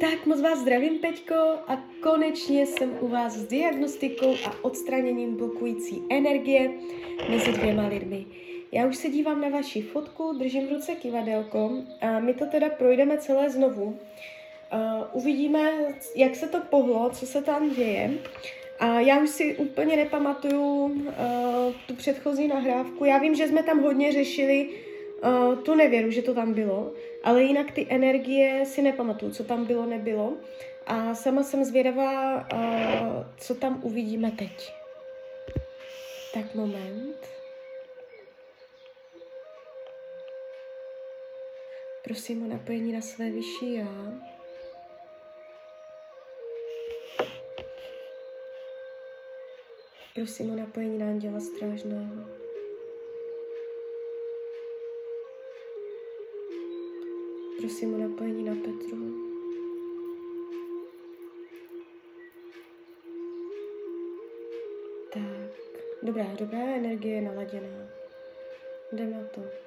Tak 0.00 0.26
moc 0.26 0.40
vás 0.40 0.58
zdravím, 0.58 0.98
Peťko, 0.98 1.34
a 1.68 1.84
konečně 2.02 2.66
jsem 2.66 2.96
u 3.00 3.08
vás 3.08 3.32
s 3.32 3.46
diagnostikou 3.46 4.34
a 4.46 4.64
odstraněním 4.64 5.36
blokující 5.36 6.02
energie 6.10 6.70
mezi 7.30 7.52
dvěma 7.52 7.86
lidmi. 7.86 8.26
Já 8.72 8.86
už 8.86 8.96
se 8.96 9.08
dívám 9.08 9.40
na 9.40 9.48
vaši 9.48 9.82
fotku, 9.82 10.32
držím 10.38 10.66
v 10.66 10.72
ruce 10.72 10.94
kivadelko 10.94 11.70
a 12.00 12.20
my 12.20 12.34
to 12.34 12.46
teda 12.46 12.68
projdeme 12.68 13.18
celé 13.18 13.50
znovu. 13.50 13.84
Uh, 13.84 13.98
uvidíme, 15.12 15.72
jak 16.16 16.36
se 16.36 16.48
to 16.48 16.60
pohlo, 16.70 17.10
co 17.10 17.26
se 17.26 17.42
tam 17.42 17.74
děje. 17.74 18.10
A 18.78 19.00
já 19.00 19.22
už 19.22 19.30
si 19.30 19.56
úplně 19.56 19.96
nepamatuju 19.96 20.84
uh, 20.84 21.02
tu 21.86 21.94
předchozí 21.94 22.48
nahrávku. 22.48 23.04
Já 23.04 23.18
vím, 23.18 23.34
že 23.34 23.48
jsme 23.48 23.62
tam 23.62 23.82
hodně 23.82 24.12
řešili 24.12 24.66
uh, 24.66 24.95
tu 25.64 25.74
nevěru, 25.74 26.10
že 26.10 26.22
to 26.22 26.34
tam 26.34 26.54
bylo, 26.54 26.92
ale 27.24 27.42
jinak 27.42 27.70
ty 27.70 27.86
energie 27.90 28.66
si 28.66 28.82
nepamatuju, 28.82 29.32
co 29.32 29.44
tam 29.44 29.64
bylo, 29.64 29.86
nebylo. 29.86 30.36
A 30.86 31.14
sama 31.14 31.42
jsem 31.42 31.64
zvědavá, 31.64 32.46
uh, 32.52 33.26
co 33.36 33.54
tam 33.54 33.80
uvidíme 33.84 34.30
teď. 34.30 34.72
Tak 36.34 36.54
moment. 36.54 37.16
Prosím 42.04 42.44
o 42.44 42.48
napojení 42.48 42.92
na 42.92 43.00
své 43.00 43.30
vyšší 43.30 43.74
já. 43.74 44.12
Prosím 50.14 50.52
o 50.52 50.56
napojení 50.56 50.98
na 50.98 51.06
anděla 51.06 51.40
strážného. 51.40 52.45
Prosím 57.60 57.94
o 57.94 57.98
napojení 57.98 58.44
na 58.44 58.54
Petru. 58.54 59.26
Tak, 65.12 65.50
dobrá, 66.02 66.24
dobrá 66.38 66.58
energie 66.58 67.14
je 67.14 67.22
naladěná. 67.22 67.88
Jdem 68.92 69.12
na 69.12 69.24
to. 69.34 69.65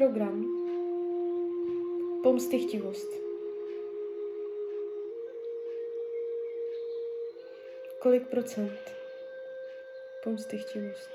Program. 0.00 0.44
Pomstychtivost. 2.22 3.08
Kolik 7.98 8.28
procent? 8.28 8.80
Pomstychtivost. 10.24 11.10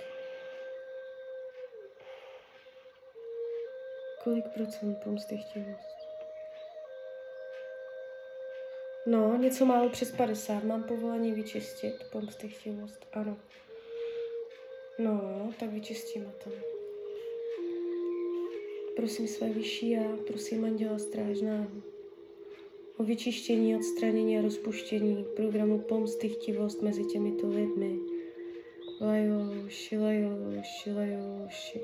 Kolik 4.24 4.46
procent 4.54 5.04
pomstychtivost? 5.04 5.96
No, 9.06 9.38
něco 9.38 9.66
málo 9.66 9.90
přes 9.90 10.12
50. 10.12 10.64
Mám 10.64 10.84
povolení 10.84 11.32
vyčistit 11.32 12.04
pomstychtivost. 12.12 13.06
Ano. 13.14 13.38
No, 15.00 15.54
tak 15.60 15.70
vyčistíme 15.70 16.32
to. 16.44 16.75
Prosím 18.96 19.28
své 19.28 19.50
vyšší 19.50 19.90
já, 19.90 20.18
prosím 20.28 20.66
Anděla 20.66 20.98
Strážného 20.98 21.68
o 22.98 23.04
vyčištění, 23.04 23.76
odstranění 23.76 24.38
a 24.38 24.42
rozpuštění 24.42 25.26
programu 25.36 25.80
pomsty 25.80 26.30
chtivost 26.30 26.82
mezi 26.82 27.06
těmito 27.06 27.48
lidmi. 27.48 28.00
Lajoši, 29.02 29.98
lajoši, 29.98 30.92
lajoši. 30.92 31.82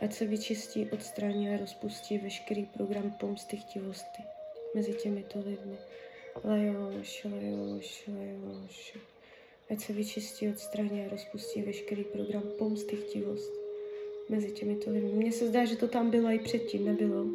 Ať 0.00 0.12
se 0.12 0.26
vyčistí, 0.26 0.90
odstraní 0.92 1.48
a 1.48 1.56
rozpustí 1.56 2.18
veškerý 2.18 2.66
program 2.66 3.16
pomsty 3.20 3.56
chtivosti 3.56 4.22
mezi 4.74 4.94
těmito 4.94 5.38
lidmi. 5.38 5.76
Lajoši, 6.44 7.28
lajoši, 7.28 8.10
lajoši. 8.10 9.00
Ať 9.70 9.80
se 9.80 9.92
vyčistí, 9.92 10.48
odstraní 10.48 11.06
a 11.06 11.08
rozpustí 11.10 11.62
veškerý 11.62 12.04
program 12.04 12.42
pomsty 12.58 12.96
chtivosti 12.96 13.65
mezi 14.28 14.52
těmito 14.52 14.90
lidmi. 14.90 15.12
Mně 15.12 15.32
se 15.32 15.46
zdá, 15.46 15.64
že 15.64 15.76
to 15.76 15.88
tam 15.88 16.10
bylo 16.10 16.28
i 16.30 16.38
předtím, 16.38 16.84
nebylo. 16.84 17.26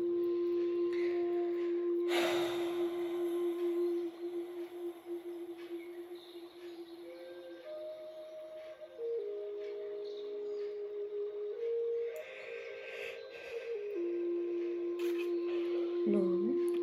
No, 16.07 16.19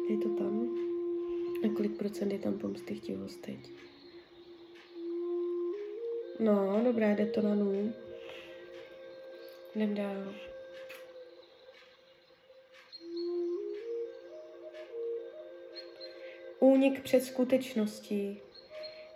je 0.08 0.18
to 0.18 0.28
tam. 0.28 0.68
A 1.64 1.68
kolik 1.76 1.96
procent 1.96 2.32
je 2.32 2.38
tam 2.38 2.58
pomsty 2.58 2.94
chtivost 2.94 3.40
teď? 3.40 3.58
No, 6.40 6.80
dobrá, 6.84 7.10
jde 7.10 7.26
to 7.26 7.42
na 7.42 7.54
nul. 7.54 7.92
Jdem 9.78 9.94
dál. 9.94 10.34
Únik 16.60 17.02
před 17.02 17.24
skutečností. 17.24 18.40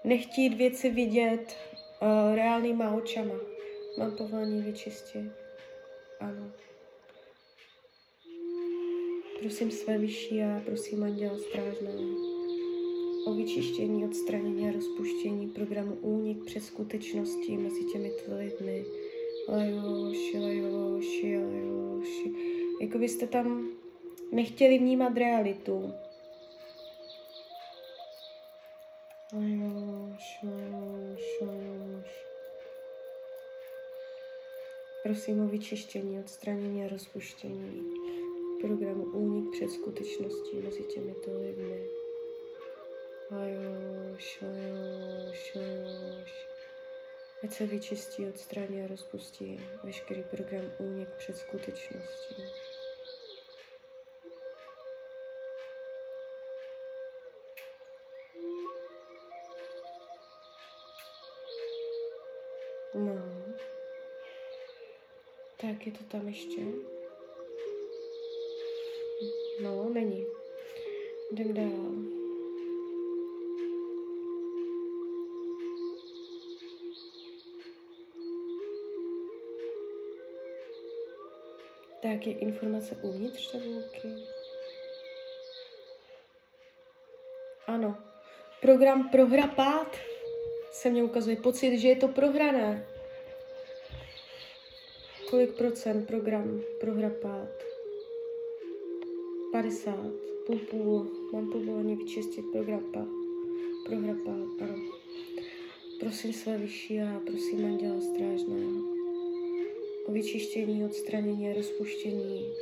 Nechtít 0.04 0.54
věci 0.54 0.90
vidět 0.90 1.56
uh, 2.02 2.34
reálnýma 2.34 2.94
očama. 2.94 3.34
Mám 3.98 4.16
povolení 4.16 4.62
vyčistit. 4.62 5.32
Ano. 6.20 6.52
Prosím 9.40 9.70
své 9.70 9.98
vyšší 9.98 10.42
a 10.42 10.62
prosím 10.64 11.02
anděla 11.02 11.38
strážného 11.38 12.32
o 13.26 13.34
vyčištění, 13.34 14.04
odstranění 14.04 14.68
a 14.68 14.72
rozpuštění 14.72 15.48
programu 15.48 15.94
Únik 15.94 16.44
před 16.44 16.60
skutečností 16.60 17.56
mezi 17.56 17.84
těmito 17.84 18.36
lidmi 18.38 18.84
lajoši, 19.48 20.38
lajoši, 20.38 21.38
lajoši. 21.38 22.32
Jako 22.80 22.98
byste 22.98 23.26
tam 23.26 23.70
nechtěli 24.32 24.78
vnímat 24.78 25.16
realitu. 25.16 25.92
Lajoš, 29.32 30.38
lajoš, 30.42 31.40
lajoš. 31.40 32.32
Prosím 35.02 35.44
o 35.44 35.48
vyčištění, 35.48 36.20
odstranění 36.20 36.84
a 36.84 36.88
rozpuštění 36.88 37.82
programu 38.60 39.02
Únik 39.02 39.50
před 39.50 39.70
skutečností 39.70 40.56
mezi 40.56 40.82
těmito 40.82 41.30
lidmi. 41.38 41.86
Lajoš, 43.30 44.42
lajoš, 44.42 45.54
lajoš. 45.54 46.51
Ať 47.44 47.52
se 47.52 47.66
vyčistí, 47.66 48.26
odstraní 48.26 48.84
a 48.84 48.86
rozpustí 48.86 49.60
veškerý 49.84 50.22
program 50.22 50.72
únik 50.78 51.08
před 51.08 51.36
skutečností. 51.36 52.42
No. 62.94 63.54
Tak 65.56 65.86
je 65.86 65.92
to 65.92 66.04
tam 66.04 66.28
ještě. 66.28 66.60
No, 69.62 69.88
není. 69.88 70.26
Jdem 71.32 71.54
dál. 71.54 72.11
Tak 82.02 82.26
je 82.26 82.32
informace 82.32 82.96
uvnitř 83.02 83.52
tabulky. 83.52 84.08
Ano. 87.66 87.96
Program 88.60 89.08
prohra 89.08 89.46
pád 89.46 89.96
se 90.72 90.90
mně 90.90 91.02
ukazuje 91.02 91.36
pocit, 91.36 91.78
že 91.78 91.88
je 91.88 91.96
to 91.96 92.08
prohrané. 92.08 92.86
Kolik 95.30 95.56
procent 95.56 96.06
program 96.06 96.60
prohra 96.80 97.10
pád? 97.22 97.48
50. 99.52 99.94
Půl 100.46 100.58
půl. 100.58 101.06
Mám 101.32 101.50
povolení 101.50 101.96
vyčistit 101.96 102.44
program 102.52 102.92
pád. 102.92 103.08
Prohra 103.86 104.14
pád, 104.24 104.68
ano. 104.68 104.76
Prosím 106.00 106.32
své 106.32 106.58
vyšší 106.58 107.00
a 107.00 107.20
prosím 107.26 107.64
anděla 107.64 108.00
strážného 108.00 108.91
vyčištění, 110.08 110.84
odstranění 110.84 111.50
a 111.50 111.54
rozpuštění 111.54 112.54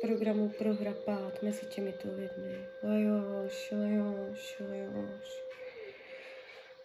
programu 0.00 0.48
pro 0.58 0.74
hrapát 0.74 1.42
mezi 1.42 1.66
těmito 1.66 2.08
lidmi. 2.08 2.58
Lajoš, 2.82 3.72
lajoš, 3.72 4.56
lajoš. 4.60 5.44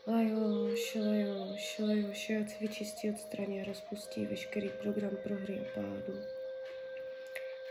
Lajoš, 0.08 0.96
lajoš, 0.96 1.80
lajoš, 1.80 2.30
ať 2.30 2.60
vyčistí, 2.62 3.10
odstraní 3.10 3.62
a 3.62 3.66
rozpustí 3.66 4.26
veškerý 4.26 4.70
program 4.82 5.18
pro 5.24 5.36
hry 5.36 5.60
a 5.60 5.66
pádu. 5.76 6.20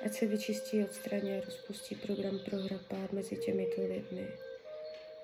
Ať 0.04 0.12
se 0.12 0.26
vyčistí, 0.26 0.84
odstraní 0.84 1.38
a 1.38 1.44
rozpustí 1.44 1.94
program 1.94 2.38
pro 2.38 2.58
hra 2.58 2.78
pád 2.88 3.12
mezi 3.12 3.36
těmito 3.36 3.80
lidmi. 3.80 4.28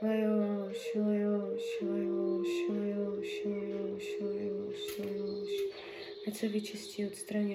Lajoš, 0.03 0.95
lajoš, 0.95 1.81
lajoš, 1.83 2.49
lajoš, 2.69 3.45
lajoš, 3.45 4.07
lajoš, 4.21 4.99
lajoš. 4.99 5.94
Ať 6.29 6.37
se 6.37 6.49
vyčistí, 6.49 7.05
a 7.05 7.07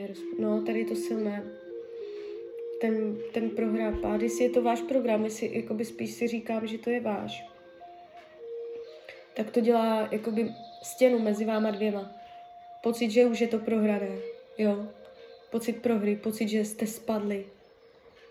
rozpustí. 0.07 0.41
No, 0.41 0.61
tady 0.61 0.79
je 0.79 0.85
to 0.85 0.95
silné 0.95 1.43
ten, 2.81 3.17
ten 3.33 3.49
program 3.49 4.01
pád, 4.01 4.21
jestli 4.21 4.43
je 4.43 4.49
to 4.49 4.61
váš 4.61 4.81
program, 4.81 5.23
jestli 5.23 5.57
jakoby 5.57 5.85
spíš 5.85 6.11
si 6.11 6.27
říkám, 6.27 6.67
že 6.67 6.77
to 6.77 6.89
je 6.89 6.99
váš, 7.01 7.45
tak 9.35 9.51
to 9.51 9.59
dělá 9.59 10.09
jakoby 10.11 10.51
stěnu 10.83 11.19
mezi 11.19 11.45
váma 11.45 11.71
dvěma. 11.71 12.11
Pocit, 12.83 13.11
že 13.11 13.25
už 13.25 13.41
je 13.41 13.47
to 13.47 13.59
prohrané, 13.59 14.17
jo. 14.57 14.87
Pocit 15.51 15.81
prohry, 15.81 16.15
pocit, 16.15 16.47
že 16.47 16.65
jste 16.65 16.87
spadli. 16.87 17.45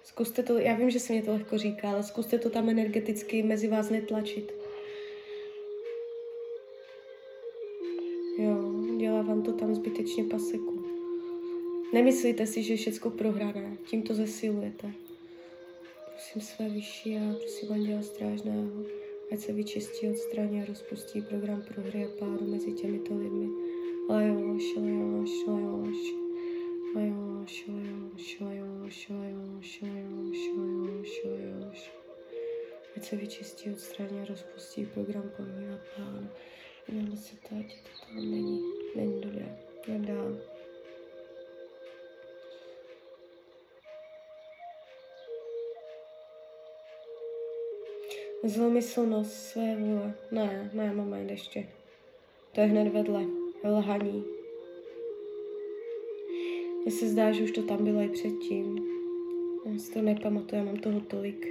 Zkuste 0.05 0.43
to, 0.43 0.59
já 0.59 0.75
vím, 0.75 0.91
že 0.91 1.01
se 1.01 1.13
mě 1.13 1.23
to 1.23 1.33
lehko 1.33 1.59
říká, 1.59 1.91
ale 1.91 2.03
zkuste 2.03 2.39
to 2.39 2.51
tam 2.51 2.69
energeticky 2.69 3.43
mezi 3.43 3.69
vás 3.69 3.91
netlačit. 3.91 4.58
vám 9.29 9.43
to 9.43 9.53
tam 9.53 9.75
zbytečně 9.75 10.25
paseku. 10.25 10.85
Nemyslíte 11.93 12.47
si, 12.47 12.63
že 12.63 12.73
je 12.73 12.77
všechno 12.77 13.11
prohrané, 13.11 13.77
tím 13.87 14.03
to 14.03 14.15
zesilujete. 14.15 14.93
Prosím 16.13 16.43
své 16.43 16.69
vyšší 16.69 17.17
a 17.17 17.35
prosím 17.39 17.73
Anděla 17.73 18.03
Strážného, 18.03 18.85
ať 19.33 19.39
se 19.39 19.53
vyčistí, 19.53 20.09
od 20.09 20.17
strany 20.17 20.63
a 20.63 20.65
rozpustí 20.65 21.23
program 21.23 21.63
prohry 21.63 22.05
a 22.05 22.09
pádu 22.19 22.51
mezi 22.51 22.73
těmito 22.73 23.15
lidmi. 23.15 23.49
Lajoš, 24.11 24.77
lajoš, 24.77 25.31
lajoš. 25.47 25.99
Lajoš, 26.97 27.65
lajoš, 27.69 28.41
lajoš, 28.41 29.09
lajoš, 29.09 29.81
lajoš, 29.83 30.39
lajoš, 30.57 31.25
lajoš. 31.25 31.91
Ať 32.97 33.05
se 33.05 33.17
vyčistí, 33.17 33.71
od 33.71 33.81
strany 33.81 34.23
a 34.23 34.25
rozpustí 34.25 34.87
program 34.87 35.31
prohry 35.37 35.69
a 35.69 35.79
pádu. 35.97 36.29
Jenom 36.89 37.17
se 37.17 37.37
to, 37.37 37.57
ať 37.61 37.83
to 37.83 38.07
tam 38.07 38.31
není 38.31 38.78
není 38.95 39.21
dobré. 39.21 39.59
Jdem 39.87 40.05
dál. 40.05 40.37
Zlomyslnost 48.45 49.33
své 49.33 49.77
vůle. 49.77 50.15
Ne, 50.31 50.71
ne, 50.73 50.93
moment 50.93 51.31
ještě. 51.31 51.69
To 52.53 52.61
je 52.61 52.67
hned 52.67 52.89
vedle. 52.89 53.25
Lhaní. 53.65 54.25
Mně 56.83 56.93
se 56.93 57.09
zdá, 57.09 57.33
že 57.33 57.43
už 57.43 57.51
to 57.51 57.63
tam 57.63 57.85
bylo 57.85 58.01
i 58.01 58.09
předtím. 58.09 58.89
Já 59.67 59.79
si 59.79 59.93
to 59.93 60.03
nepamatuju, 60.03 60.65
mám 60.65 60.77
toho 60.77 61.01
tolik. 61.01 61.47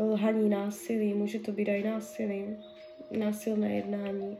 Lhaní, 0.00 0.48
násilí, 0.48 1.14
může 1.14 1.38
to 1.38 1.52
být 1.52 1.68
i 1.68 1.82
násilí. 1.82 2.56
Násilné 3.10 3.74
jednání. 3.74 4.38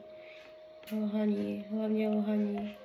Lhaní, 0.92 1.64
hlavně 1.70 2.08
lhaní. 2.08 2.76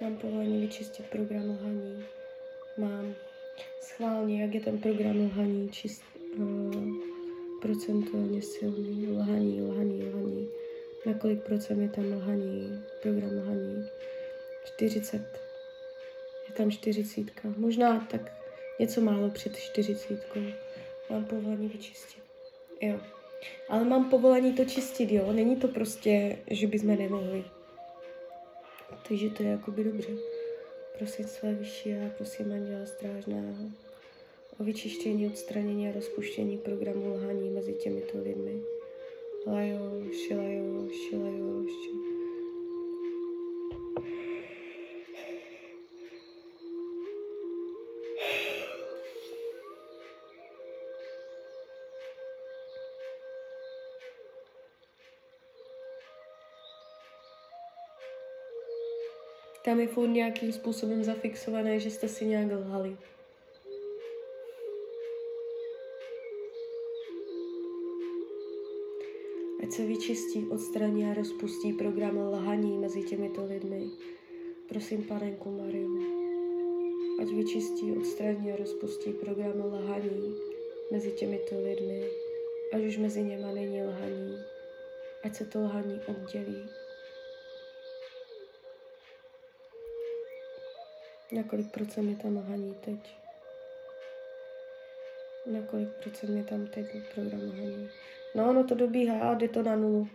Mám 0.00 0.16
povolení 0.16 0.60
vyčistit 0.60 1.06
program 1.06 1.50
lhaní 1.50 2.04
mám 2.76 3.14
schválně, 3.80 4.42
jak 4.42 4.54
je 4.54 4.60
ten 4.60 4.78
program 4.78 5.20
lhaní 5.20 5.68
čist, 5.68 6.02
uh, 6.38 6.74
procentuálně 7.62 8.42
silný, 8.42 9.08
lhaní, 9.08 9.62
lhaní, 9.62 10.02
lhaní. 10.04 10.48
Na 11.06 11.14
kolik 11.14 11.42
procent 11.42 11.82
je 11.82 11.88
tam 11.88 12.12
lhaní, 12.12 12.82
program 13.02 13.30
lhaní? 13.30 13.86
40. 14.64 15.16
Je 16.48 16.54
tam 16.54 16.70
40. 16.70 17.20
Možná 17.56 18.06
tak 18.10 18.32
něco 18.80 19.00
málo 19.00 19.30
před 19.30 19.56
40. 19.56 20.26
Mám 21.10 21.24
povolení 21.24 21.68
vyčistit. 21.68 22.22
Jo. 22.80 23.00
Ale 23.68 23.84
mám 23.84 24.10
povolení 24.10 24.52
to 24.52 24.64
čistit, 24.64 25.12
jo. 25.12 25.32
Není 25.32 25.56
to 25.56 25.68
prostě, 25.68 26.38
že 26.50 26.66
bychom 26.66 26.98
nemohli. 26.98 27.44
Takže 29.08 29.30
to 29.30 29.42
je 29.42 29.48
jakoby 29.48 29.84
dobře. 29.84 30.08
Prosím 30.98 31.26
své 31.26 31.54
vyšší 31.54 31.92
a 31.92 32.10
prosím 32.16 32.52
Anděla 32.52 32.86
Strážného 32.86 33.70
o 34.60 34.64
vyčištění, 34.64 35.26
odstranění 35.26 35.88
a 35.88 35.92
rozpuštění 35.92 36.58
programu 36.58 37.14
lhaní 37.14 37.50
mezi 37.50 37.72
těmito 37.72 38.18
lidmi. 38.18 38.62
Lajoš, 39.46 40.30
lajoš, 40.30 41.12
lajoš. 41.12 42.03
Tam 59.64 59.80
je 59.80 59.88
furt 59.88 60.08
nějakým 60.08 60.52
způsobem 60.52 61.04
zafixované, 61.04 61.80
že 61.80 61.90
jste 61.90 62.08
si 62.08 62.26
nějak 62.26 62.52
lhali. 62.52 62.96
Ať 69.62 69.72
se 69.72 69.86
vyčistí, 69.86 70.46
odstraní 70.50 71.04
a 71.04 71.14
rozpustí 71.14 71.72
program 71.72 72.18
lhaní 72.18 72.78
mezi 72.78 73.02
těmito 73.02 73.44
lidmi. 73.44 73.90
Prosím, 74.68 75.04
panenku 75.04 75.50
Mariu, 75.50 76.02
ať 77.22 77.28
vyčistí, 77.28 77.92
odstraní 77.92 78.52
a 78.52 78.56
rozpustí 78.56 79.12
program 79.12 79.64
lhaní 79.64 80.34
mezi 80.92 81.12
těmito 81.12 81.54
lidmi, 81.60 82.08
ať 82.72 82.82
už 82.82 82.96
mezi 82.96 83.22
něma 83.22 83.52
není 83.52 83.82
lhaní, 83.82 84.38
ať 85.22 85.34
se 85.34 85.44
to 85.44 85.60
lhaní 85.60 86.00
oddělí 86.06 86.83
Na 91.34 91.42
kolik 91.42 91.70
procent 91.70 92.08
je 92.10 92.16
tam 92.16 92.36
haní 92.36 92.74
teď? 92.74 92.98
Na 95.46 95.62
kolik 95.62 95.88
procent 95.88 96.36
je 96.36 96.44
tam 96.44 96.66
teď 96.66 96.86
program 97.14 97.50
haní? 97.50 97.88
No, 98.34 98.50
ono 98.50 98.64
to 98.64 98.74
dobíhá 98.74 99.30
a 99.30 99.34
jde 99.34 99.48
to 99.48 99.62
na 99.62 99.76
nulu. 99.76 100.08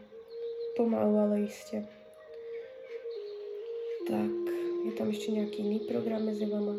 Pomalu, 0.78 1.18
ale 1.18 1.40
jistě. 1.40 1.86
Tak, 4.08 4.54
je 4.86 4.92
tam 4.92 5.08
ještě 5.08 5.32
nějaký 5.32 5.64
jiný 5.64 5.80
program 5.80 6.26
mezi 6.26 6.46
vama? 6.46 6.76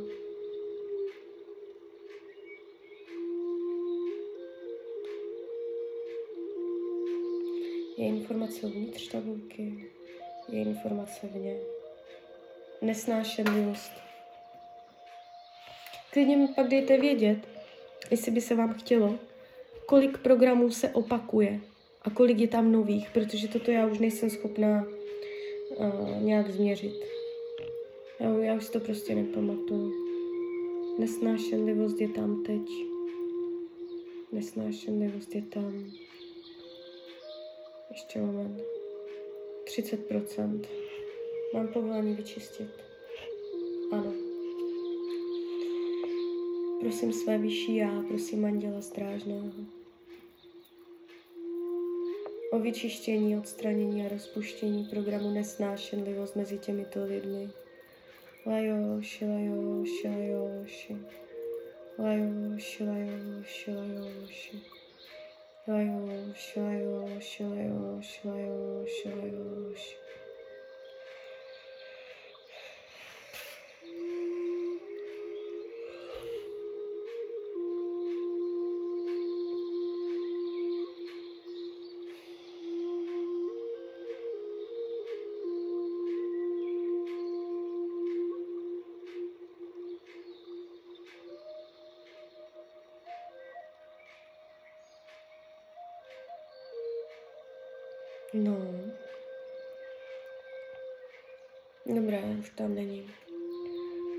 Je 7.96 8.06
informace 8.06 8.66
uvnitř 8.66 9.08
tabulky, 9.08 9.90
je 10.48 10.62
informace 10.62 11.26
vně. 11.26 11.56
Nesnášenlivost. 12.82 14.09
Klidně 16.12 16.36
mi 16.36 16.48
pak 16.48 16.68
dejte 16.68 17.00
vědět, 17.00 17.38
jestli 18.10 18.30
by 18.32 18.40
se 18.40 18.54
vám 18.54 18.74
chtělo, 18.74 19.18
kolik 19.86 20.18
programů 20.18 20.70
se 20.70 20.88
opakuje 20.88 21.60
a 22.02 22.10
kolik 22.10 22.38
je 22.38 22.48
tam 22.48 22.72
nových, 22.72 23.10
protože 23.10 23.48
toto 23.48 23.70
já 23.70 23.86
už 23.86 23.98
nejsem 23.98 24.30
schopná 24.30 24.86
uh, 25.76 26.22
nějak 26.22 26.50
změřit. 26.50 26.94
Já, 28.20 28.30
já 28.30 28.54
už 28.54 28.68
to 28.68 28.80
prostě 28.80 29.14
nepamatuju. 29.14 29.92
Nesnášenlivost 30.98 32.00
je 32.00 32.08
tam 32.08 32.42
teď. 32.42 32.62
Nesnášenlivost 34.32 35.34
je 35.34 35.42
tam. 35.42 35.84
Ještě 37.90 38.18
moment. 38.18 38.62
30%. 39.64 40.64
Mám 41.54 41.68
povolení 41.68 42.14
vyčistit. 42.14 42.68
Ano. 43.92 44.29
Prosím 46.80 47.12
své 47.12 47.38
vyšší 47.38 47.76
já, 47.76 48.02
prosím 48.08 48.44
Anděla 48.44 48.82
Strážného 48.82 49.52
o 52.50 52.58
vyčištění, 52.58 53.36
odstranění 53.36 54.06
a 54.06 54.08
rozpuštění 54.08 54.84
programu 54.84 55.30
nesnášenlivost 55.30 56.36
mezi 56.36 56.58
těmito 56.58 57.04
lidmi. 57.04 57.50
Lajoši, 58.46 59.24
lajoši, 59.24 60.08
lajoši. 60.08 60.96
Lajoši, 61.98 62.84
lajoši, 62.84 63.70
lajoši. 63.70 64.60
Lajoš, 65.68 66.56
lajoš, 66.56 67.40
lajoš, 67.40 68.20
lajoš, 68.24 69.04
lajoš. 69.04 70.09
No. 98.32 98.56
Dobré, 101.86 102.22
už 102.40 102.50
tam 102.50 102.74
není. 102.74 103.10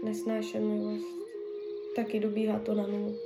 Nesnášenlivost. 0.03 1.07
Taky 1.95 2.19
dobíhá 2.19 2.59
to 2.59 2.73
na 2.73 2.87
nulu. 2.87 3.19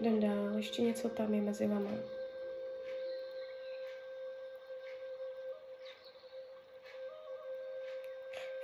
Jdem 0.00 0.20
dál, 0.20 0.56
ještě 0.56 0.82
něco 0.82 1.08
tam 1.08 1.34
je 1.34 1.40
mezi 1.40 1.66
vama. 1.66 1.90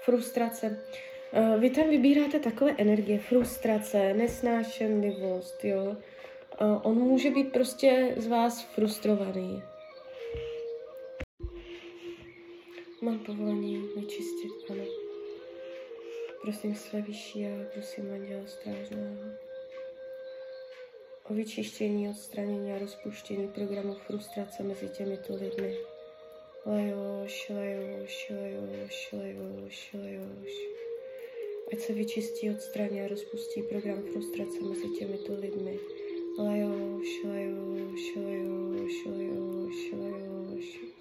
Frustrace. 0.04 0.84
Uh, 1.32 1.60
vy 1.60 1.70
tam 1.70 1.90
vybíráte 1.90 2.38
takové 2.40 2.74
energie, 2.78 3.18
frustrace, 3.18 4.14
nesnášenlivost, 4.14 5.64
jo. 5.64 5.96
Uh, 6.60 6.80
on 6.82 6.94
může 6.94 7.30
být 7.30 7.52
prostě 7.52 8.14
z 8.16 8.26
vás 8.26 8.62
frustrovaný. 8.62 9.62
Mám 13.02 13.18
povolení 13.18 13.88
vyčistit, 13.96 14.52
ano. 14.70 14.84
Prosím 16.42 16.74
své 16.74 17.02
vyšší 17.02 17.46
a 17.46 17.48
prosím 17.74 18.12
anděla 18.12 18.46
strážného 18.46 19.16
o 21.30 21.34
vyčištění, 21.34 22.08
odstranění 22.08 22.72
a 22.72 22.78
rozpuštění 22.78 23.48
programu 23.48 23.94
frustrace 23.94 24.62
mezi 24.62 24.88
těmito 24.88 25.34
lidmi. 25.34 25.76
Lajoš, 26.66 27.48
lajoš, 27.50 28.30
lajoš, 28.30 29.12
lajoš, 29.12 29.94
lajoš. 29.94 30.52
Ať 31.72 31.80
se 31.80 31.92
vyčistí, 31.92 32.50
odstraní 32.50 33.02
a 33.02 33.08
rozpustí 33.08 33.62
program 33.62 34.02
frustrace 34.02 34.60
mezi 34.68 34.88
těmito 34.98 35.34
lidmi. 35.34 35.78
Lajoš, 36.38 37.24
lajoš, 37.24 38.16
lajoš, 38.16 39.04
lajoš, 39.06 39.92
lajoš. 39.92 40.91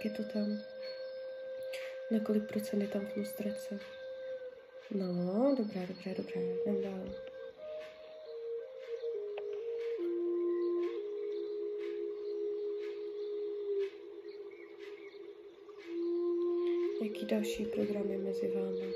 Jak 0.00 0.04
je 0.04 0.24
to 0.24 0.32
tam? 0.32 0.58
Na 2.10 2.20
kolik 2.20 2.48
procent 2.48 2.82
je 2.82 2.88
tam 2.88 3.06
frustrace? 3.06 3.78
No, 4.90 5.54
dobré, 5.58 5.86
dobré, 5.86 6.14
dobré. 6.14 6.40
Jdem 6.40 6.82
dál. 6.82 7.14
Jaký 17.02 17.26
další 17.26 17.64
programy 17.64 18.18
mezi 18.18 18.48
vámi? 18.48 18.92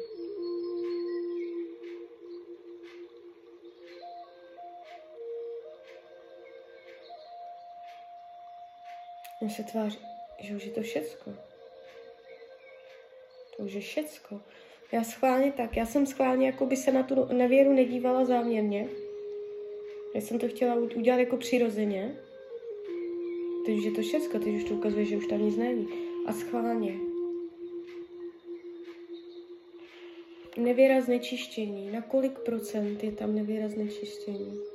Se 9.56 9.62
tváří, 9.62 10.13
že 10.41 10.57
už 10.57 10.64
je 10.64 10.73
to 10.73 10.83
všecko. 10.83 11.31
To 13.57 13.62
už 13.62 13.73
je 13.73 13.81
všecko. 13.81 14.41
Já 14.93 15.05
schválně 15.05 15.53
tak, 15.53 15.76
já 15.76 15.87
jsem 15.87 16.07
schválně 16.07 16.47
jako 16.47 16.67
by 16.67 16.76
se 16.76 16.93
na 16.93 17.03
tu 17.03 17.33
nevěru 17.33 17.73
nedívala 17.73 18.25
záměrně. 18.25 18.88
Já 20.14 20.21
jsem 20.21 20.38
to 20.38 20.49
chtěla 20.49 20.75
udělat 20.75 21.19
jako 21.19 21.37
přirozeně. 21.37 22.17
Teď 23.67 23.79
už 23.79 23.85
je 23.85 23.91
to 23.91 24.03
všecko, 24.03 24.38
teď 24.38 24.55
už 24.55 24.64
to 24.64 24.75
ukazuje, 24.75 25.05
že 25.05 25.17
už 25.17 25.26
tam 25.26 25.43
nic 25.43 25.57
není. 25.57 25.88
A 26.26 26.33
schválně. 26.33 26.95
Nevěra 30.57 31.00
znečištění. 31.00 31.91
Na 31.93 32.03
kolik 32.03 32.38
procent 32.38 33.05
je 33.05 33.12
tam 33.12 33.35
nevěra 33.35 33.69
znečištění? 33.69 34.74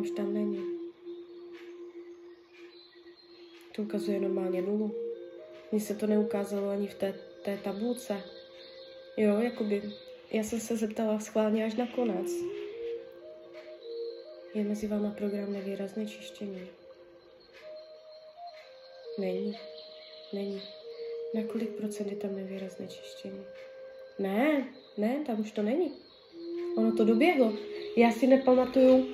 Už 0.00 0.10
tam 0.10 0.34
není. 0.34 0.64
To 3.76 3.82
ukazuje 3.82 4.20
normálně 4.20 4.62
nulu. 4.62 4.94
Mně 5.72 5.80
se 5.80 5.94
to 5.94 6.06
neukázalo 6.06 6.68
ani 6.68 6.86
v 6.86 6.94
té, 6.94 7.14
té 7.42 7.58
tabulce. 7.64 8.22
Jo, 9.16 9.40
jakoby, 9.40 9.82
já 10.30 10.42
jsem 10.42 10.60
se 10.60 10.76
zeptala 10.76 11.18
schválně 11.18 11.64
až 11.64 11.74
na 11.74 11.86
konec. 11.86 12.30
Je 14.54 14.64
mezi 14.64 14.86
váma 14.86 15.10
program 15.10 15.52
nevýrazné 15.52 16.06
čištění? 16.06 16.68
Není. 19.18 19.58
Není. 20.32 20.62
Na 21.34 21.42
kolik 21.52 21.70
procent 21.70 22.10
je 22.10 22.16
tam 22.16 22.36
nevýrazné 22.36 22.86
čištění? 22.86 23.44
Ne, 24.18 24.68
ne, 24.96 25.24
tam 25.26 25.40
už 25.40 25.52
to 25.52 25.62
není. 25.62 25.92
Ono 26.76 26.92
to 26.92 27.04
doběhlo. 27.04 27.52
Já 27.96 28.12
si 28.12 28.26
nepamatuju, 28.26 29.06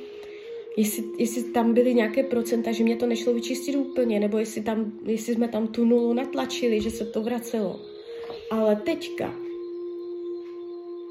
jestli, 0.76 1.04
jestli 1.18 1.42
tam 1.44 1.74
byly 1.74 1.94
nějaké 1.94 2.22
procenta, 2.22 2.72
že 2.72 2.84
mě 2.84 2.96
to 2.96 3.06
nešlo 3.06 3.34
vyčistit 3.34 3.76
úplně, 3.76 4.20
nebo 4.20 4.38
jestli, 4.38 4.62
tam, 4.62 4.92
jestli 5.04 5.34
jsme 5.34 5.48
tam 5.48 5.66
tu 5.66 5.84
nulu 5.84 6.12
natlačili, 6.12 6.80
že 6.80 6.90
se 6.90 7.04
to 7.04 7.22
vracelo. 7.22 7.80
Ale 8.50 8.76
teďka 8.76 9.34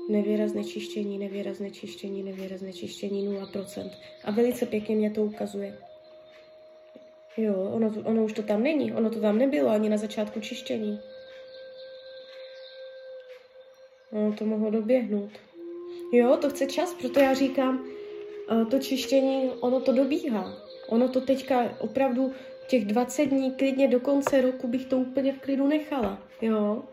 nevýrazné 0.10 0.64
čištění, 0.64 1.18
nevýrazné 1.18 1.72
čištění, 1.72 2.24
nevýrazné 2.24 2.74
čištění 2.74 3.28
0%. 3.28 3.92
A 4.24 4.32
velice 4.32 4.66
pěkně 4.66 4.96
mě 4.96 5.12
to 5.12 5.24
ukazuje. 5.24 5.78
Jo, 7.38 7.72
ono, 7.74 7.94
ono 8.04 8.24
už 8.24 8.34
to 8.34 8.44
tam 8.44 8.64
není, 8.64 8.94
ono 8.94 9.10
to 9.10 9.20
tam 9.20 9.38
nebylo 9.38 9.70
ani 9.70 9.90
na 9.90 9.98
začátku 9.98 10.40
čištění. 10.40 11.00
Ono 14.12 14.34
to 14.34 14.46
mohlo 14.46 14.72
doběhnout. 14.72 15.32
Jo, 16.14 16.38
to 16.42 16.50
chce 16.50 16.66
čas, 16.66 16.94
proto 16.94 17.20
já 17.20 17.34
říkám, 17.34 17.86
to 18.70 18.80
čištění, 18.80 19.50
ono 19.60 19.80
to 19.80 19.92
dobíhá. 19.92 20.54
Ono 20.88 21.10
to 21.10 21.22
teďka 21.22 21.70
opravdu 21.80 22.32
těch 22.68 22.86
20 22.86 23.26
dní, 23.26 23.52
klidně 23.52 23.88
do 23.88 24.00
konce 24.00 24.42
roku 24.42 24.68
bych 24.68 24.86
to 24.86 24.98
úplně 24.98 25.34
v 25.34 25.40
klidu 25.40 25.68
nechala, 25.68 26.22
jo. 26.42 26.84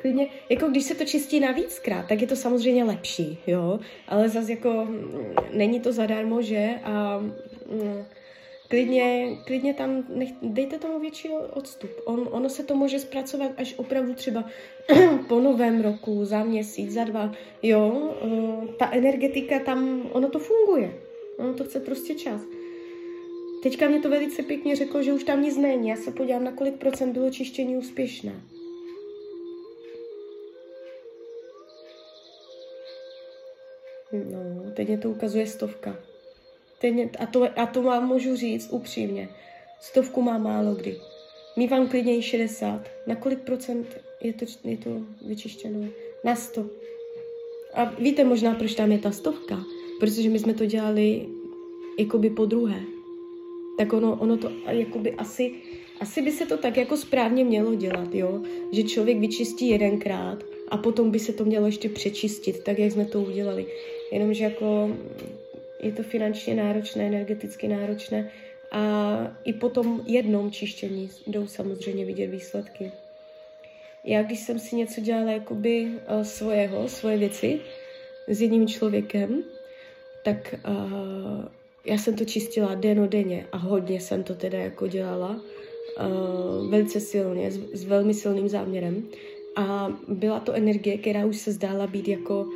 Klidně, 0.00 0.26
jako 0.48 0.68
když 0.68 0.84
se 0.84 0.94
to 0.94 1.04
čistí 1.04 1.40
navíckrát, 1.40 2.08
tak 2.08 2.20
je 2.20 2.26
to 2.26 2.36
samozřejmě 2.36 2.84
lepší, 2.84 3.38
jo. 3.46 3.80
Ale 4.08 4.28
zase 4.28 4.50
jako 4.50 4.84
mm, 4.84 5.34
není 5.52 5.80
to 5.80 5.92
zadarmo, 5.92 6.42
že? 6.42 6.74
A 6.84 7.18
mm, 7.18 8.04
klidně, 8.72 9.36
klidně 9.44 9.74
tam 9.74 10.04
nech, 10.08 10.28
dejte 10.42 10.78
tomu 10.78 11.00
větší 11.00 11.28
odstup. 11.28 11.90
On, 12.04 12.28
ono 12.30 12.48
se 12.48 12.62
to 12.62 12.74
může 12.74 12.98
zpracovat 12.98 13.50
až 13.56 13.74
opravdu 13.76 14.14
třeba 14.14 14.44
po 15.28 15.40
novém 15.40 15.80
roku, 15.80 16.24
za 16.24 16.44
měsíc, 16.44 16.92
za 16.92 17.04
dva. 17.04 17.32
Jo, 17.62 18.14
ta 18.78 18.90
energetika 18.92 19.58
tam, 19.58 20.08
ono 20.12 20.28
to 20.28 20.38
funguje. 20.38 20.94
Ono 21.38 21.54
to 21.54 21.64
chce 21.64 21.80
prostě 21.80 22.14
čas. 22.14 22.40
Teďka 23.62 23.88
mě 23.88 24.00
to 24.00 24.10
velice 24.10 24.42
pěkně 24.42 24.76
řeklo, 24.76 25.02
že 25.02 25.12
už 25.12 25.24
tam 25.24 25.42
nic 25.42 25.56
není. 25.56 25.88
Já 25.88 25.96
se 25.96 26.10
podívám, 26.10 26.44
na 26.44 26.52
kolik 26.52 26.74
procent 26.74 27.12
bylo 27.12 27.30
čištění 27.30 27.76
úspěšné. 27.76 28.42
No, 34.12 34.72
teď 34.76 34.88
mě 34.88 34.98
to 34.98 35.10
ukazuje 35.10 35.46
stovka. 35.46 36.11
Teď, 36.82 36.94
a, 37.18 37.26
to, 37.26 37.48
a 37.56 37.66
to 37.66 37.82
vám 37.82 38.08
můžu 38.08 38.36
říct 38.36 38.68
upřímně. 38.70 39.28
Stovku 39.80 40.22
má 40.22 40.38
málo 40.38 40.74
kdy. 40.74 40.96
Mívám 41.56 41.88
klidně 41.88 42.16
i 42.16 42.22
60. 42.22 42.90
Na 43.06 43.14
kolik 43.14 43.38
procent 43.38 43.86
je 44.20 44.32
to, 44.32 44.44
je 44.64 44.76
to 44.76 44.90
vyčištěno? 45.26 45.88
Na 46.24 46.36
100. 46.36 46.66
A 47.74 47.84
víte 47.84 48.24
možná, 48.24 48.54
proč 48.54 48.74
tam 48.74 48.92
je 48.92 48.98
ta 48.98 49.10
stovka? 49.10 49.64
Protože 50.00 50.28
my 50.28 50.38
jsme 50.38 50.54
to 50.54 50.66
dělali 50.66 51.26
jakoby 51.98 52.30
po 52.30 52.44
druhé. 52.44 52.80
Tak 53.78 53.92
ono, 53.92 54.16
ono 54.20 54.36
to 54.36 54.50
jakoby 54.68 55.12
asi, 55.12 55.54
asi 56.00 56.22
by 56.22 56.32
se 56.32 56.46
to 56.46 56.56
tak 56.56 56.76
jako 56.76 56.96
správně 56.96 57.44
mělo 57.44 57.74
dělat, 57.74 58.14
jo? 58.14 58.42
Že 58.72 58.82
člověk 58.82 59.18
vyčistí 59.18 59.68
jedenkrát 59.68 60.44
a 60.68 60.76
potom 60.76 61.10
by 61.10 61.18
se 61.18 61.32
to 61.32 61.44
mělo 61.44 61.66
ještě 61.66 61.88
přečistit, 61.88 62.64
tak 62.64 62.78
jak 62.78 62.92
jsme 62.92 63.04
to 63.04 63.20
udělali. 63.20 63.66
Jenomže 64.12 64.44
jako 64.44 64.90
je 65.82 65.92
to 65.92 66.02
finančně 66.02 66.54
náročné, 66.54 67.06
energeticky 67.06 67.68
náročné 67.68 68.30
a 68.72 68.82
i 69.44 69.52
po 69.52 69.68
tom 69.68 70.02
jednom 70.06 70.50
čištění 70.50 71.10
jdou 71.26 71.46
samozřejmě 71.46 72.04
vidět 72.04 72.26
výsledky. 72.26 72.92
Já 74.04 74.22
když 74.22 74.38
jsem 74.38 74.58
si 74.58 74.76
něco 74.76 75.00
dělala 75.00 75.30
jakoby 75.30 75.84
uh, 75.84 76.22
svého, 76.22 76.88
svoje 76.88 77.16
věci 77.18 77.60
s 78.28 78.42
jedním 78.42 78.68
člověkem, 78.68 79.42
tak 80.24 80.54
uh, 80.68 81.44
já 81.86 81.98
jsem 81.98 82.16
to 82.16 82.24
čistila 82.24 82.74
denně 82.74 83.46
a 83.52 83.56
hodně 83.56 84.00
jsem 84.00 84.22
to 84.22 84.34
teda 84.34 84.58
jako 84.58 84.86
dělala 84.86 85.30
uh, 85.30 86.70
velice 86.70 87.00
silně, 87.00 87.50
s, 87.50 87.58
s 87.72 87.84
velmi 87.84 88.14
silným 88.14 88.48
záměrem 88.48 89.08
a 89.56 89.88
byla 90.08 90.40
to 90.40 90.52
energie, 90.52 90.98
která 90.98 91.26
už 91.26 91.36
se 91.36 91.52
zdála 91.52 91.86
být 91.86 92.08
jako 92.08 92.46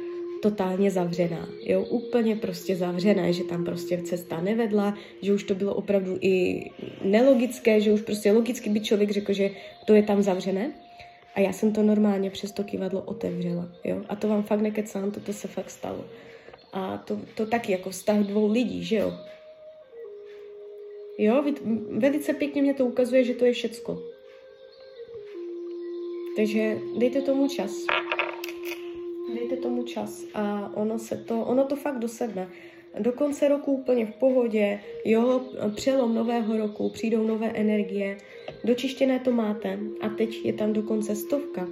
totálně 0.51 0.91
zavřená, 0.91 1.49
jo, 1.63 1.83
úplně 1.83 2.37
prostě 2.37 2.77
zavřená, 2.77 3.31
že 3.31 3.45
tam 3.45 3.65
prostě 3.65 4.03
cesta 4.03 4.41
nevedla, 4.41 4.95
že 5.23 5.33
už 5.33 5.45
to 5.45 5.55
bylo 5.55 5.75
opravdu 5.75 6.19
i 6.21 6.65
nelogické, 7.05 7.81
že 7.81 7.93
už 7.93 8.01
prostě 8.01 8.33
logicky 8.33 8.71
by 8.71 8.81
člověk 8.81 9.11
řekl, 9.11 9.33
že 9.33 9.51
to 9.87 9.95
je 9.95 10.03
tam 10.03 10.23
zavřené. 10.23 10.73
A 11.35 11.41
já 11.41 11.53
jsem 11.53 11.73
to 11.73 11.83
normálně 11.83 12.31
přes 12.31 12.53
to 12.53 12.65
kivadlo 12.65 13.03
otevřela, 13.03 13.69
jo. 13.85 14.05
A 14.09 14.17
to 14.17 14.29
vám 14.29 14.43
fakt 14.43 14.61
nekecám, 14.61 15.11
toto 15.11 15.33
se 15.33 15.49
fakt 15.49 15.71
stalo. 15.71 16.05
A 16.73 16.99
to, 16.99 17.21
to 17.35 17.47
taky 17.47 17.73
jako 17.73 17.91
vztah 17.91 18.19
dvou 18.19 18.53
lidí, 18.53 18.85
že 18.85 18.97
jo. 18.97 19.13
Jo, 21.19 21.45
velice 21.91 22.33
pěkně 22.35 22.63
mě 22.63 22.75
to 22.75 22.87
ukazuje, 22.87 23.25
že 23.25 23.35
to 23.35 23.45
je 23.45 23.53
všecko. 23.53 24.03
Takže 26.37 26.79
dejte 26.99 27.23
tomu 27.23 27.49
čas. 27.49 27.73
Čas 29.87 30.25
a 30.35 30.71
ono 30.75 30.99
se 30.99 31.17
to, 31.17 31.41
ono 31.41 31.65
to 31.65 31.77
fakt 31.77 31.99
dosedne. 31.99 32.49
Do 32.99 33.13
konce 33.13 33.49
roku 33.49 33.73
úplně 33.73 34.07
v 34.07 34.15
pohodě, 34.15 34.81
jo, 35.05 35.41
přelom 35.75 36.15
nového 36.15 36.57
roku, 36.57 36.91
přijdou 36.91 37.27
nové 37.27 37.47
energie, 37.47 38.19
dočištěné 38.65 39.19
to 39.19 39.33
máte 39.33 39.79
a 40.01 40.09
teď 40.09 40.45
je 40.45 40.53
tam 40.53 40.73
dokonce 40.73 41.17
stovka, 41.17 41.69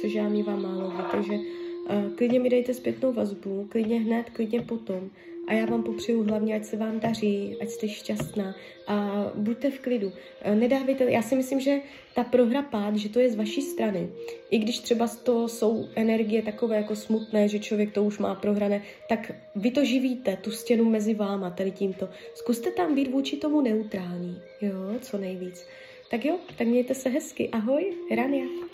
což 0.00 0.12
já 0.14 0.28
mývám 0.28 0.62
málo, 0.62 0.92
takže 1.12 1.32
uh, 1.32 2.14
klidně 2.16 2.40
mi 2.40 2.50
dejte 2.50 2.74
zpětnou 2.74 3.12
vazbu, 3.12 3.66
klidně 3.68 4.00
hned, 4.00 4.30
klidně 4.30 4.60
potom 4.60 5.10
a 5.48 5.52
já 5.52 5.66
vám 5.66 5.82
popřeju 5.82 6.22
hlavně, 6.22 6.56
ať 6.56 6.64
se 6.64 6.76
vám 6.76 7.00
daří, 7.00 7.56
ať 7.60 7.68
jste 7.68 7.88
šťastná 7.88 8.54
a 8.86 9.26
buďte 9.34 9.70
v 9.70 9.78
klidu. 9.78 10.12
Eh, 10.42 10.54
nedávejte, 10.54 11.04
já 11.04 11.22
si 11.22 11.36
myslím, 11.36 11.60
že 11.60 11.80
ta 12.14 12.24
prohra 12.24 12.62
pád, 12.62 12.96
že 12.96 13.08
to 13.08 13.20
je 13.20 13.30
z 13.30 13.36
vaší 13.36 13.62
strany. 13.62 14.08
I 14.50 14.58
když 14.58 14.78
třeba 14.78 15.08
to 15.22 15.48
jsou 15.48 15.88
energie 15.94 16.42
takové 16.42 16.76
jako 16.76 16.96
smutné, 16.96 17.48
že 17.48 17.58
člověk 17.58 17.92
to 17.92 18.04
už 18.04 18.18
má 18.18 18.34
prohrané, 18.34 18.82
tak 19.08 19.32
vy 19.54 19.70
to 19.70 19.84
živíte, 19.84 20.36
tu 20.36 20.50
stěnu 20.50 20.84
mezi 20.84 21.14
váma, 21.14 21.50
tady 21.50 21.70
tímto. 21.70 22.08
Zkuste 22.34 22.70
tam 22.70 22.94
být 22.94 23.10
vůči 23.10 23.36
tomu 23.36 23.60
neutrální, 23.60 24.40
jo, 24.60 24.74
co 25.00 25.18
nejvíc. 25.18 25.66
Tak 26.10 26.24
jo, 26.24 26.38
tak 26.58 26.66
mějte 26.66 26.94
se 26.94 27.08
hezky. 27.08 27.48
Ahoj, 27.48 27.94
Rania. 28.16 28.67